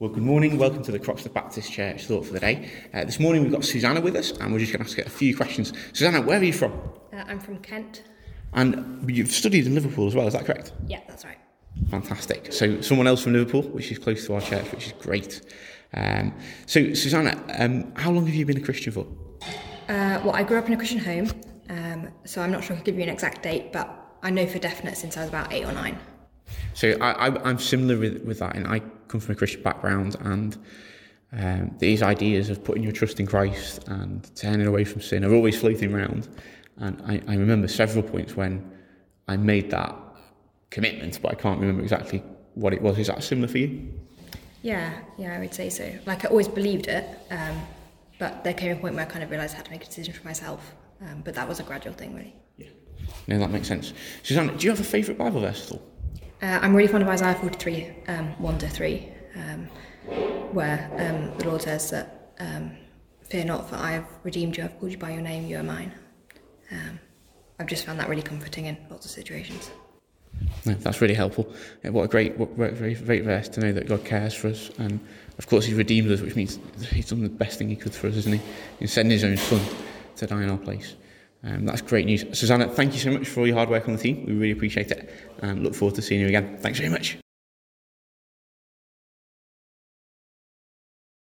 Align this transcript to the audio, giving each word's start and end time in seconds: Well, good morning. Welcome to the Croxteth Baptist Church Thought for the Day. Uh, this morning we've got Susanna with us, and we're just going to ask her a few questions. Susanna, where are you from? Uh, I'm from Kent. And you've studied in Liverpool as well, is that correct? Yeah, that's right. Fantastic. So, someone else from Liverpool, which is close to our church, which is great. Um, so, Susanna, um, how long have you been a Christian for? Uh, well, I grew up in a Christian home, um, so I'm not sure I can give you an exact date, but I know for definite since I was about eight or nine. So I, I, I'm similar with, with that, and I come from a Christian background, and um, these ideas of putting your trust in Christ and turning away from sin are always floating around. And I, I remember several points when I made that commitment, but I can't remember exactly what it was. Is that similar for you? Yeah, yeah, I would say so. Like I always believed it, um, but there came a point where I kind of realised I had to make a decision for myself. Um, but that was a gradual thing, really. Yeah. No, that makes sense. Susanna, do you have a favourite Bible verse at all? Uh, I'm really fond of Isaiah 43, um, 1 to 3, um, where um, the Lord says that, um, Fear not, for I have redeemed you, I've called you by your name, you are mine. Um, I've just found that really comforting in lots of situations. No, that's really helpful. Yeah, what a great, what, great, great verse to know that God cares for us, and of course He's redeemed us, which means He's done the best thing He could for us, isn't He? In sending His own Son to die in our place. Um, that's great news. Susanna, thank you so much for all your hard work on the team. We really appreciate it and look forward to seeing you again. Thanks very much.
Well, 0.00 0.08
good 0.08 0.22
morning. 0.22 0.56
Welcome 0.56 0.82
to 0.84 0.92
the 0.92 0.98
Croxteth 0.98 1.34
Baptist 1.34 1.70
Church 1.70 2.06
Thought 2.06 2.24
for 2.24 2.32
the 2.32 2.40
Day. 2.40 2.70
Uh, 2.94 3.04
this 3.04 3.20
morning 3.20 3.42
we've 3.42 3.52
got 3.52 3.66
Susanna 3.66 4.00
with 4.00 4.16
us, 4.16 4.30
and 4.30 4.50
we're 4.50 4.58
just 4.58 4.72
going 4.72 4.82
to 4.82 4.88
ask 4.88 4.96
her 4.96 5.02
a 5.02 5.10
few 5.10 5.36
questions. 5.36 5.74
Susanna, 5.92 6.22
where 6.22 6.40
are 6.40 6.42
you 6.42 6.54
from? 6.54 6.72
Uh, 7.12 7.16
I'm 7.26 7.38
from 7.38 7.58
Kent. 7.58 8.04
And 8.54 9.04
you've 9.10 9.30
studied 9.30 9.66
in 9.66 9.74
Liverpool 9.74 10.06
as 10.06 10.14
well, 10.14 10.26
is 10.26 10.32
that 10.32 10.46
correct? 10.46 10.72
Yeah, 10.86 11.00
that's 11.06 11.26
right. 11.26 11.36
Fantastic. 11.90 12.50
So, 12.50 12.80
someone 12.80 13.08
else 13.08 13.22
from 13.22 13.34
Liverpool, 13.34 13.60
which 13.60 13.92
is 13.92 13.98
close 13.98 14.24
to 14.24 14.36
our 14.36 14.40
church, 14.40 14.72
which 14.72 14.86
is 14.86 14.92
great. 14.92 15.42
Um, 15.92 16.34
so, 16.64 16.94
Susanna, 16.94 17.38
um, 17.58 17.92
how 17.94 18.10
long 18.10 18.24
have 18.24 18.34
you 18.34 18.46
been 18.46 18.56
a 18.56 18.62
Christian 18.62 18.94
for? 18.94 19.06
Uh, 19.86 20.18
well, 20.24 20.32
I 20.32 20.44
grew 20.44 20.56
up 20.56 20.66
in 20.66 20.72
a 20.72 20.78
Christian 20.78 21.00
home, 21.00 21.30
um, 21.68 22.08
so 22.24 22.40
I'm 22.40 22.52
not 22.52 22.64
sure 22.64 22.72
I 22.72 22.78
can 22.78 22.86
give 22.86 22.96
you 22.96 23.02
an 23.02 23.10
exact 23.10 23.42
date, 23.42 23.70
but 23.70 24.16
I 24.22 24.30
know 24.30 24.46
for 24.46 24.58
definite 24.60 24.96
since 24.96 25.18
I 25.18 25.20
was 25.20 25.28
about 25.28 25.52
eight 25.52 25.66
or 25.66 25.72
nine. 25.72 25.98
So 26.74 26.96
I, 27.00 27.28
I, 27.28 27.48
I'm 27.48 27.58
similar 27.58 27.98
with, 27.98 28.22
with 28.24 28.38
that, 28.38 28.56
and 28.56 28.66
I 28.66 28.80
come 29.08 29.20
from 29.20 29.32
a 29.32 29.36
Christian 29.36 29.62
background, 29.62 30.16
and 30.20 30.56
um, 31.32 31.74
these 31.78 32.02
ideas 32.02 32.50
of 32.50 32.64
putting 32.64 32.82
your 32.82 32.92
trust 32.92 33.20
in 33.20 33.26
Christ 33.26 33.86
and 33.88 34.28
turning 34.34 34.66
away 34.66 34.84
from 34.84 35.00
sin 35.00 35.24
are 35.24 35.34
always 35.34 35.58
floating 35.58 35.94
around. 35.94 36.28
And 36.78 37.00
I, 37.06 37.20
I 37.28 37.36
remember 37.36 37.68
several 37.68 38.02
points 38.02 38.36
when 38.36 38.70
I 39.28 39.36
made 39.36 39.70
that 39.70 39.94
commitment, 40.70 41.20
but 41.22 41.32
I 41.32 41.34
can't 41.34 41.60
remember 41.60 41.82
exactly 41.82 42.22
what 42.54 42.72
it 42.72 42.82
was. 42.82 42.98
Is 42.98 43.08
that 43.08 43.22
similar 43.22 43.48
for 43.48 43.58
you? 43.58 43.92
Yeah, 44.62 44.92
yeah, 45.18 45.36
I 45.36 45.38
would 45.38 45.54
say 45.54 45.70
so. 45.70 45.90
Like 46.06 46.24
I 46.24 46.28
always 46.28 46.48
believed 46.48 46.86
it, 46.88 47.06
um, 47.30 47.60
but 48.18 48.44
there 48.44 48.54
came 48.54 48.76
a 48.76 48.80
point 48.80 48.94
where 48.94 49.04
I 49.04 49.08
kind 49.08 49.22
of 49.22 49.30
realised 49.30 49.54
I 49.54 49.56
had 49.58 49.66
to 49.66 49.70
make 49.70 49.82
a 49.82 49.86
decision 49.86 50.12
for 50.14 50.24
myself. 50.24 50.74
Um, 51.00 51.22
but 51.24 51.34
that 51.34 51.48
was 51.48 51.60
a 51.60 51.62
gradual 51.62 51.94
thing, 51.94 52.14
really. 52.14 52.34
Yeah. 52.58 52.68
No, 53.26 53.38
that 53.38 53.50
makes 53.50 53.68
sense. 53.68 53.94
Susanna, 54.22 54.54
do 54.56 54.64
you 54.64 54.70
have 54.70 54.80
a 54.80 54.84
favourite 54.84 55.16
Bible 55.16 55.40
verse 55.40 55.66
at 55.66 55.72
all? 55.72 55.82
Uh, 56.42 56.58
I'm 56.62 56.74
really 56.74 56.88
fond 56.88 57.02
of 57.02 57.08
Isaiah 57.10 57.34
43, 57.34 57.92
um, 58.08 58.26
1 58.38 58.58
to 58.60 58.68
3, 58.68 59.08
um, 59.36 59.66
where 60.52 60.90
um, 60.94 61.36
the 61.38 61.48
Lord 61.48 61.62
says 61.62 61.90
that, 61.90 62.32
um, 62.38 62.72
Fear 63.28 63.44
not, 63.44 63.68
for 63.68 63.76
I 63.76 63.92
have 63.92 64.06
redeemed 64.24 64.56
you, 64.56 64.64
I've 64.64 64.76
called 64.80 64.90
you 64.90 64.98
by 64.98 65.10
your 65.10 65.20
name, 65.20 65.46
you 65.46 65.58
are 65.58 65.62
mine. 65.62 65.92
Um, 66.72 66.98
I've 67.60 67.68
just 67.68 67.84
found 67.84 68.00
that 68.00 68.08
really 68.08 68.22
comforting 68.22 68.66
in 68.66 68.76
lots 68.90 69.04
of 69.04 69.12
situations. 69.12 69.70
No, 70.64 70.74
that's 70.74 71.00
really 71.00 71.14
helpful. 71.14 71.52
Yeah, 71.84 71.90
what 71.90 72.04
a 72.04 72.08
great, 72.08 72.36
what, 72.38 72.56
great, 72.56 73.04
great 73.04 73.22
verse 73.22 73.48
to 73.50 73.60
know 73.60 73.72
that 73.72 73.86
God 73.86 74.04
cares 74.04 74.34
for 74.34 74.48
us, 74.48 74.70
and 74.78 74.98
of 75.38 75.46
course 75.46 75.66
He's 75.66 75.76
redeemed 75.76 76.10
us, 76.10 76.22
which 76.22 76.34
means 76.34 76.58
He's 76.90 77.10
done 77.10 77.22
the 77.22 77.28
best 77.28 77.58
thing 77.58 77.68
He 77.68 77.76
could 77.76 77.94
for 77.94 78.08
us, 78.08 78.16
isn't 78.16 78.32
He? 78.32 78.40
In 78.80 78.88
sending 78.88 79.12
His 79.12 79.24
own 79.24 79.36
Son 79.36 79.60
to 80.16 80.26
die 80.26 80.42
in 80.42 80.50
our 80.50 80.58
place. 80.58 80.96
Um, 81.42 81.64
that's 81.64 81.80
great 81.80 82.06
news. 82.06 82.24
Susanna, 82.38 82.68
thank 82.68 82.92
you 82.92 83.00
so 83.00 83.10
much 83.10 83.28
for 83.28 83.40
all 83.40 83.46
your 83.46 83.56
hard 83.56 83.70
work 83.70 83.88
on 83.88 83.96
the 83.96 84.02
team. 84.02 84.24
We 84.26 84.34
really 84.34 84.52
appreciate 84.52 84.90
it 84.90 85.10
and 85.40 85.62
look 85.62 85.74
forward 85.74 85.94
to 85.96 86.02
seeing 86.02 86.20
you 86.20 86.28
again. 86.28 86.58
Thanks 86.60 86.78
very 86.78 86.90
much. 86.90 87.18